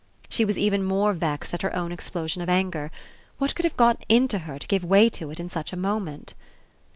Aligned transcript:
She 0.29 0.45
was 0.45 0.57
even 0.57 0.83
more 0.83 1.13
vexed 1.13 1.53
at 1.53 1.61
her 1.61 1.75
own 1.75 1.91
explosion 1.91 2.41
of 2.41 2.49
anger. 2.49 2.89
What 3.37 3.53
could 3.53 3.65
have 3.65 3.77
got 3.77 4.03
into 4.09 4.39
her 4.39 4.57
to 4.57 4.65
give 4.67 4.83
way 4.83 5.09
to 5.09 5.29
it 5.29 5.39
in 5.39 5.47
such 5.47 5.71
a 5.73 5.77
moment? 5.77 6.33